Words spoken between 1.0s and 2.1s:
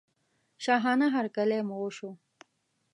هرکلی مو وشو.